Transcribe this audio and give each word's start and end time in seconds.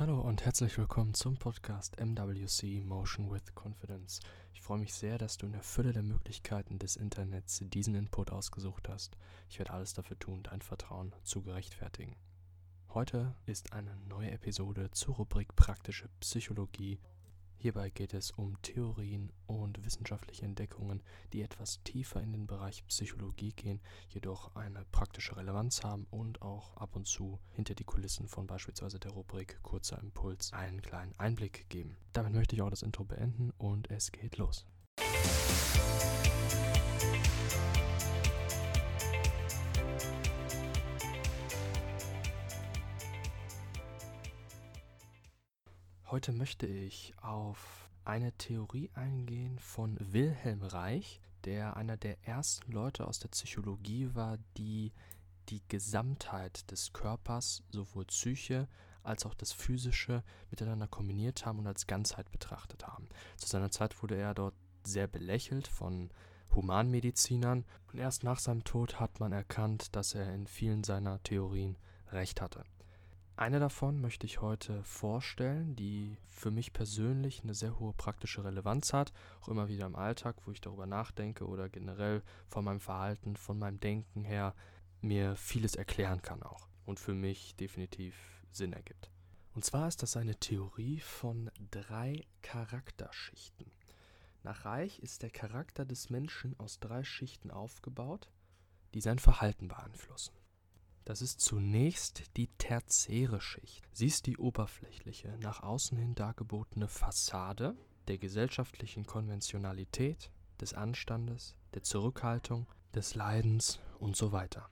Hallo 0.00 0.20
und 0.20 0.44
herzlich 0.44 0.78
willkommen 0.78 1.12
zum 1.12 1.38
Podcast 1.38 1.96
MWC 1.98 2.84
Motion 2.84 3.32
with 3.32 3.52
Confidence. 3.56 4.20
Ich 4.52 4.62
freue 4.62 4.78
mich 4.78 4.94
sehr, 4.94 5.18
dass 5.18 5.38
du 5.38 5.46
in 5.46 5.50
der 5.50 5.64
Fülle 5.64 5.92
der 5.92 6.04
Möglichkeiten 6.04 6.78
des 6.78 6.94
Internets 6.94 7.64
diesen 7.64 7.96
Input 7.96 8.30
ausgesucht 8.30 8.88
hast. 8.88 9.16
Ich 9.48 9.58
werde 9.58 9.72
alles 9.72 9.94
dafür 9.94 10.16
tun, 10.16 10.44
dein 10.44 10.62
Vertrauen 10.62 11.16
zu 11.24 11.42
gerechtfertigen. 11.42 12.14
Heute 12.90 13.34
ist 13.46 13.72
eine 13.72 13.96
neue 14.08 14.30
Episode 14.30 14.92
zur 14.92 15.16
Rubrik 15.16 15.56
Praktische 15.56 16.08
Psychologie 16.20 17.00
Hierbei 17.60 17.90
geht 17.90 18.14
es 18.14 18.30
um 18.30 18.60
Theorien 18.62 19.32
und 19.48 19.84
wissenschaftliche 19.84 20.44
Entdeckungen, 20.44 21.02
die 21.32 21.42
etwas 21.42 21.82
tiefer 21.82 22.20
in 22.20 22.30
den 22.30 22.46
Bereich 22.46 22.86
Psychologie 22.86 23.52
gehen, 23.52 23.80
jedoch 24.10 24.54
eine 24.54 24.84
praktische 24.92 25.36
Relevanz 25.36 25.82
haben 25.82 26.06
und 26.10 26.40
auch 26.40 26.76
ab 26.76 26.94
und 26.94 27.08
zu 27.08 27.40
hinter 27.50 27.74
die 27.74 27.82
Kulissen 27.82 28.28
von 28.28 28.46
beispielsweise 28.46 29.00
der 29.00 29.10
Rubrik 29.10 29.60
Kurzer 29.62 29.98
Impuls 29.98 30.52
einen 30.52 30.82
kleinen 30.82 31.18
Einblick 31.18 31.68
geben. 31.68 31.96
Damit 32.12 32.32
möchte 32.32 32.54
ich 32.54 32.62
auch 32.62 32.70
das 32.70 32.82
Intro 32.82 33.04
beenden 33.04 33.50
und 33.58 33.90
es 33.90 34.12
geht 34.12 34.36
los. 34.36 34.64
Heute 46.10 46.32
möchte 46.32 46.66
ich 46.66 47.12
auf 47.20 47.90
eine 48.06 48.32
Theorie 48.32 48.90
eingehen 48.94 49.58
von 49.58 49.98
Wilhelm 50.00 50.62
Reich, 50.62 51.20
der 51.44 51.76
einer 51.76 51.98
der 51.98 52.26
ersten 52.26 52.72
Leute 52.72 53.06
aus 53.06 53.18
der 53.18 53.28
Psychologie 53.28 54.08
war, 54.14 54.38
die 54.56 54.94
die 55.50 55.60
Gesamtheit 55.68 56.70
des 56.70 56.94
Körpers, 56.94 57.62
sowohl 57.68 58.06
Psyche 58.06 58.68
als 59.02 59.26
auch 59.26 59.34
das 59.34 59.52
Physische, 59.52 60.24
miteinander 60.50 60.88
kombiniert 60.88 61.44
haben 61.44 61.58
und 61.58 61.66
als 61.66 61.86
Ganzheit 61.86 62.30
betrachtet 62.30 62.86
haben. 62.86 63.10
Zu 63.36 63.46
seiner 63.46 63.70
Zeit 63.70 64.02
wurde 64.02 64.16
er 64.16 64.32
dort 64.32 64.54
sehr 64.84 65.08
belächelt 65.08 65.68
von 65.68 66.10
Humanmedizinern 66.54 67.66
und 67.92 67.98
erst 67.98 68.24
nach 68.24 68.38
seinem 68.38 68.64
Tod 68.64 68.98
hat 68.98 69.20
man 69.20 69.32
erkannt, 69.32 69.94
dass 69.94 70.14
er 70.14 70.32
in 70.32 70.46
vielen 70.46 70.84
seiner 70.84 71.22
Theorien 71.22 71.76
recht 72.12 72.40
hatte. 72.40 72.64
Eine 73.38 73.60
davon 73.60 74.00
möchte 74.00 74.26
ich 74.26 74.40
heute 74.40 74.82
vorstellen, 74.82 75.76
die 75.76 76.16
für 76.28 76.50
mich 76.50 76.72
persönlich 76.72 77.44
eine 77.44 77.54
sehr 77.54 77.78
hohe 77.78 77.92
praktische 77.92 78.42
Relevanz 78.42 78.92
hat, 78.92 79.12
auch 79.40 79.46
immer 79.46 79.68
wieder 79.68 79.86
im 79.86 79.94
Alltag, 79.94 80.34
wo 80.44 80.50
ich 80.50 80.60
darüber 80.60 80.86
nachdenke 80.86 81.46
oder 81.46 81.68
generell 81.68 82.24
von 82.48 82.64
meinem 82.64 82.80
Verhalten, 82.80 83.36
von 83.36 83.56
meinem 83.56 83.78
Denken 83.78 84.24
her 84.24 84.56
mir 85.02 85.36
vieles 85.36 85.76
erklären 85.76 86.20
kann 86.20 86.42
auch 86.42 86.66
und 86.84 86.98
für 86.98 87.14
mich 87.14 87.54
definitiv 87.54 88.42
Sinn 88.50 88.72
ergibt. 88.72 89.08
Und 89.54 89.64
zwar 89.64 89.86
ist 89.86 90.02
das 90.02 90.16
eine 90.16 90.34
Theorie 90.34 90.98
von 90.98 91.48
drei 91.70 92.26
Charakterschichten. 92.42 93.70
Nach 94.42 94.64
Reich 94.64 94.98
ist 94.98 95.22
der 95.22 95.30
Charakter 95.30 95.84
des 95.84 96.10
Menschen 96.10 96.58
aus 96.58 96.80
drei 96.80 97.04
Schichten 97.04 97.52
aufgebaut, 97.52 98.32
die 98.94 99.00
sein 99.00 99.20
Verhalten 99.20 99.68
beeinflussen. 99.68 100.34
Das 101.08 101.22
ist 101.22 101.40
zunächst 101.40 102.36
die 102.36 102.48
tertiäre 102.58 103.40
Schicht. 103.40 103.88
Sie 103.94 104.08
ist 104.08 104.26
die 104.26 104.36
oberflächliche, 104.36 105.38
nach 105.38 105.62
außen 105.62 105.96
hin 105.96 106.14
dargebotene 106.14 106.86
Fassade 106.86 107.74
der 108.08 108.18
gesellschaftlichen 108.18 109.06
Konventionalität, 109.06 110.30
des 110.60 110.74
Anstandes, 110.74 111.56
der 111.72 111.82
Zurückhaltung, 111.82 112.66
des 112.94 113.14
Leidens 113.14 113.80
und 113.98 114.16
so 114.16 114.32
weiter. 114.32 114.68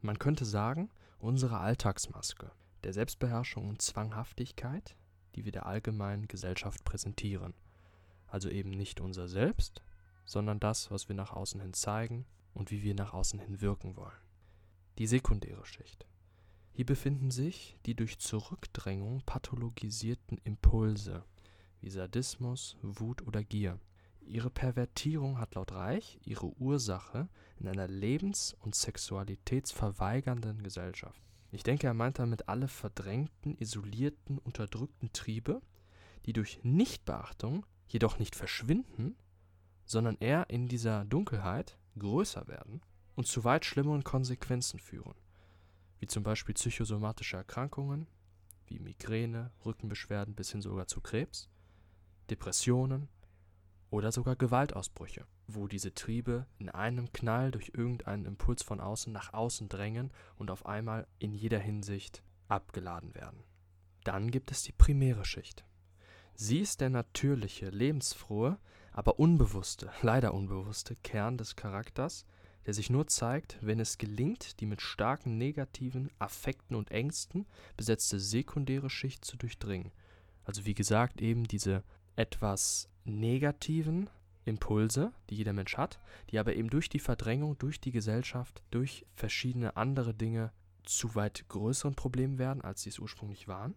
Man 0.00 0.18
könnte 0.18 0.44
sagen, 0.44 0.90
unsere 1.20 1.60
Alltagsmaske, 1.60 2.50
der 2.82 2.92
Selbstbeherrschung 2.92 3.68
und 3.68 3.80
Zwanghaftigkeit, 3.80 4.96
die 5.36 5.44
wir 5.44 5.52
der 5.52 5.66
allgemeinen 5.66 6.26
Gesellschaft 6.26 6.82
präsentieren. 6.82 7.54
Also 8.26 8.48
eben 8.48 8.70
nicht 8.70 9.00
unser 9.00 9.28
Selbst, 9.28 9.80
sondern 10.24 10.58
das, 10.58 10.90
was 10.90 11.08
wir 11.08 11.14
nach 11.14 11.32
außen 11.32 11.60
hin 11.60 11.72
zeigen 11.72 12.26
und 12.52 12.72
wie 12.72 12.82
wir 12.82 12.96
nach 12.96 13.14
außen 13.14 13.38
hin 13.38 13.60
wirken 13.60 13.94
wollen 13.94 14.27
die 14.98 15.06
sekundäre 15.06 15.64
Schicht. 15.64 16.06
Hier 16.72 16.86
befinden 16.86 17.30
sich 17.30 17.76
die 17.86 17.94
durch 17.94 18.18
Zurückdrängung 18.18 19.22
pathologisierten 19.24 20.38
Impulse 20.44 21.24
wie 21.80 21.90
Sadismus, 21.90 22.76
Wut 22.82 23.26
oder 23.26 23.42
Gier. 23.44 23.78
Ihre 24.20 24.50
Pervertierung 24.50 25.38
hat 25.38 25.54
laut 25.54 25.72
Reich 25.72 26.18
ihre 26.24 26.46
Ursache 26.60 27.28
in 27.58 27.68
einer 27.68 27.88
lebens- 27.88 28.56
und 28.60 28.74
sexualitätsverweigernden 28.74 30.62
Gesellschaft. 30.62 31.22
Ich 31.50 31.62
denke, 31.62 31.86
er 31.86 31.94
meint 31.94 32.18
damit 32.18 32.48
alle 32.48 32.68
verdrängten, 32.68 33.56
isolierten, 33.56 34.38
unterdrückten 34.38 35.12
Triebe, 35.12 35.62
die 36.26 36.32
durch 36.32 36.60
Nichtbeachtung 36.62 37.64
jedoch 37.86 38.18
nicht 38.18 38.36
verschwinden, 38.36 39.16
sondern 39.86 40.16
eher 40.20 40.50
in 40.50 40.68
dieser 40.68 41.06
Dunkelheit 41.06 41.78
größer 41.98 42.48
werden 42.48 42.82
und 43.18 43.26
zu 43.26 43.42
weit 43.42 43.64
schlimmeren 43.64 44.04
Konsequenzen 44.04 44.78
führen, 44.78 45.16
wie 45.98 46.06
zum 46.06 46.22
Beispiel 46.22 46.54
psychosomatische 46.54 47.36
Erkrankungen 47.36 48.06
wie 48.68 48.78
Migräne, 48.78 49.50
Rückenbeschwerden 49.66 50.36
bis 50.36 50.52
hin 50.52 50.62
sogar 50.62 50.86
zu 50.86 51.00
Krebs, 51.00 51.48
Depressionen 52.30 53.08
oder 53.90 54.12
sogar 54.12 54.36
Gewaltausbrüche, 54.36 55.26
wo 55.48 55.66
diese 55.66 55.92
Triebe 55.94 56.46
in 56.58 56.68
einem 56.68 57.12
Knall 57.12 57.50
durch 57.50 57.72
irgendeinen 57.74 58.24
Impuls 58.24 58.62
von 58.62 58.78
außen 58.78 59.12
nach 59.12 59.32
außen 59.32 59.68
drängen 59.68 60.12
und 60.36 60.52
auf 60.52 60.64
einmal 60.64 61.08
in 61.18 61.34
jeder 61.34 61.58
Hinsicht 61.58 62.22
abgeladen 62.46 63.16
werden. 63.16 63.42
Dann 64.04 64.30
gibt 64.30 64.52
es 64.52 64.62
die 64.62 64.70
primäre 64.72 65.24
Schicht. 65.24 65.64
Sie 66.36 66.60
ist 66.60 66.80
der 66.80 66.90
natürliche, 66.90 67.70
lebensfrohe, 67.70 68.60
aber 68.92 69.18
unbewusste, 69.18 69.90
leider 70.02 70.34
unbewusste 70.34 70.94
Kern 71.02 71.36
des 71.36 71.56
Charakters, 71.56 72.24
der 72.68 72.74
sich 72.74 72.90
nur 72.90 73.06
zeigt, 73.06 73.56
wenn 73.62 73.80
es 73.80 73.96
gelingt, 73.96 74.60
die 74.60 74.66
mit 74.66 74.82
starken 74.82 75.38
negativen 75.38 76.10
Affekten 76.18 76.76
und 76.76 76.90
Ängsten 76.90 77.46
besetzte 77.78 78.20
sekundäre 78.20 78.90
Schicht 78.90 79.24
zu 79.24 79.38
durchdringen. 79.38 79.90
Also 80.44 80.66
wie 80.66 80.74
gesagt, 80.74 81.22
eben 81.22 81.44
diese 81.44 81.82
etwas 82.14 82.90
negativen 83.06 84.10
Impulse, 84.44 85.14
die 85.30 85.36
jeder 85.36 85.54
Mensch 85.54 85.78
hat, 85.78 85.98
die 86.30 86.38
aber 86.38 86.56
eben 86.56 86.68
durch 86.68 86.90
die 86.90 86.98
Verdrängung, 86.98 87.56
durch 87.56 87.80
die 87.80 87.90
Gesellschaft, 87.90 88.62
durch 88.70 89.06
verschiedene 89.14 89.78
andere 89.78 90.12
Dinge 90.12 90.52
zu 90.84 91.14
weit 91.14 91.48
größeren 91.48 91.94
Problemen 91.94 92.36
werden, 92.36 92.60
als 92.60 92.82
sie 92.82 92.90
es 92.90 92.98
ursprünglich 92.98 93.48
waren. 93.48 93.76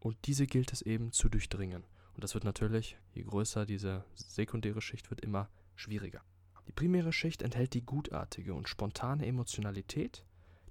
Und 0.00 0.16
diese 0.24 0.48
gilt 0.48 0.72
es 0.72 0.82
eben 0.82 1.12
zu 1.12 1.28
durchdringen. 1.28 1.84
Und 2.14 2.24
das 2.24 2.34
wird 2.34 2.42
natürlich, 2.42 2.96
je 3.14 3.22
größer 3.22 3.66
diese 3.66 4.04
sekundäre 4.16 4.82
Schicht 4.82 5.10
wird, 5.10 5.20
immer 5.20 5.48
schwieriger. 5.76 6.22
Die 6.66 6.72
primäre 6.72 7.12
Schicht 7.12 7.42
enthält 7.42 7.74
die 7.74 7.84
gutartige 7.84 8.54
und 8.54 8.68
spontane 8.68 9.26
Emotionalität, 9.26 10.24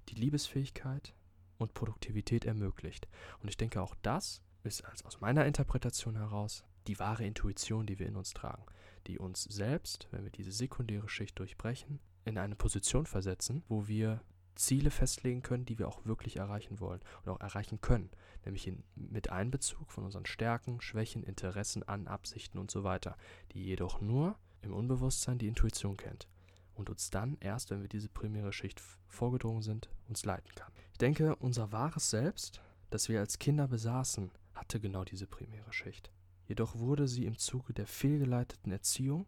die 0.08 0.14
Liebesfähigkeit 0.14 1.14
und 1.58 1.74
Produktivität 1.74 2.44
ermöglicht. 2.44 3.08
Und 3.40 3.48
ich 3.48 3.56
denke, 3.56 3.80
auch 3.80 3.94
das 4.02 4.42
ist 4.64 4.84
als 4.84 5.04
aus 5.04 5.20
meiner 5.20 5.46
Interpretation 5.46 6.16
heraus 6.16 6.64
die 6.86 6.98
wahre 6.98 7.24
Intuition, 7.24 7.86
die 7.86 7.98
wir 7.98 8.06
in 8.06 8.16
uns 8.16 8.32
tragen, 8.32 8.64
die 9.06 9.18
uns 9.18 9.44
selbst, 9.44 10.08
wenn 10.10 10.24
wir 10.24 10.30
diese 10.30 10.52
sekundäre 10.52 11.08
Schicht 11.08 11.38
durchbrechen, 11.38 12.00
in 12.24 12.38
eine 12.38 12.56
Position 12.56 13.06
versetzen, 13.06 13.62
wo 13.68 13.88
wir 13.88 14.20
Ziele 14.54 14.90
festlegen 14.90 15.42
können, 15.42 15.64
die 15.64 15.78
wir 15.78 15.88
auch 15.88 16.04
wirklich 16.04 16.36
erreichen 16.36 16.78
wollen 16.78 17.00
und 17.24 17.32
auch 17.32 17.40
erreichen 17.40 17.80
können, 17.80 18.10
nämlich 18.44 18.66
in, 18.66 18.84
mit 18.94 19.30
Einbezug 19.30 19.90
von 19.90 20.04
unseren 20.04 20.26
Stärken, 20.26 20.80
Schwächen, 20.80 21.22
Interessen, 21.22 21.82
an 21.82 22.06
Absichten 22.06 22.58
und 22.58 22.70
so 22.70 22.84
weiter, 22.84 23.16
die 23.52 23.64
jedoch 23.64 24.00
nur 24.00 24.36
im 24.62 24.72
Unbewusstsein 24.72 25.38
die 25.38 25.48
Intuition 25.48 25.96
kennt 25.96 26.28
und 26.74 26.90
uns 26.90 27.10
dann 27.10 27.36
erst, 27.40 27.70
wenn 27.70 27.82
wir 27.82 27.88
diese 27.88 28.08
primäre 28.08 28.52
Schicht 28.52 28.82
vorgedrungen 29.08 29.62
sind, 29.62 29.90
uns 30.08 30.24
leiten 30.24 30.50
kann. 30.54 30.72
Ich 30.92 30.98
denke, 30.98 31.36
unser 31.36 31.72
wahres 31.72 32.10
Selbst, 32.10 32.60
das 32.90 33.08
wir 33.08 33.20
als 33.20 33.38
Kinder 33.38 33.68
besaßen, 33.68 34.30
hatte 34.54 34.80
genau 34.80 35.04
diese 35.04 35.26
primäre 35.26 35.72
Schicht. 35.72 36.10
Jedoch 36.46 36.78
wurde 36.78 37.08
sie 37.08 37.24
im 37.26 37.38
Zuge 37.38 37.72
der 37.72 37.86
fehlgeleiteten 37.86 38.72
Erziehung 38.72 39.26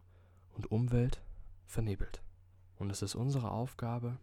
und 0.53 0.71
Umwelt 0.71 1.21
vernebelt. 1.65 2.21
Und 2.77 2.89
es 2.91 3.01
ist 3.01 3.15
unsere 3.15 3.51
Aufgabe, 3.51 4.17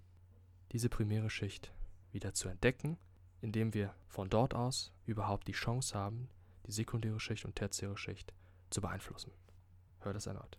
diese 0.72 0.88
primäre 0.88 1.30
Schicht 1.30 1.72
wieder 2.12 2.34
zu 2.34 2.48
entdecken, 2.48 2.98
indem 3.40 3.74
wir 3.74 3.94
von 4.06 4.28
dort 4.28 4.54
aus 4.54 4.92
überhaupt 5.06 5.48
die 5.48 5.52
Chance 5.52 5.94
haben, 5.98 6.28
die 6.66 6.72
sekundäre 6.72 7.18
Schicht 7.18 7.44
und 7.44 7.56
tertiäre 7.56 7.96
Schicht 7.96 8.32
zu 8.70 8.80
beeinflussen. 8.80 9.32
Hör 10.00 10.12
das 10.12 10.26
erneut. 10.26 10.58